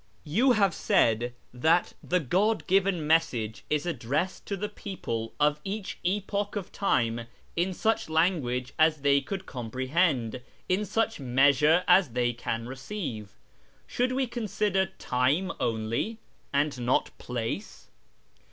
You 0.25 0.53
have 0.53 0.73
said 0.73 1.35
that 1.53 1.93
the 2.03 2.19
God 2.19 2.65
given 2.65 3.05
message 3.05 3.63
is 3.69 3.85
addressed 3.85 4.47
to 4.47 4.57
the 4.57 4.67
people 4.67 5.35
of 5.39 5.59
each 5.63 5.99
epoch 6.01 6.55
of 6.55 6.71
time 6.71 7.27
in 7.55 7.71
such 7.71 8.09
language 8.09 8.73
as 8.79 9.01
they 9.01 9.21
can 9.21 9.41
comprehend, 9.41 10.41
in 10.67 10.85
such 10.85 11.19
measure 11.19 11.83
as 11.87 12.09
tliey 12.09 12.35
can 12.35 12.65
receive. 12.67 13.35
Should 13.85 14.13
we 14.13 14.25
consider 14.25 14.87
time 14.87 15.51
only, 15.59 16.17
and 16.51 16.79
not 16.83 17.11
hxcc? 17.19 17.83